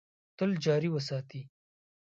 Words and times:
تل 0.37 0.51
جاري 0.63 0.89
وساتي. 0.95 1.41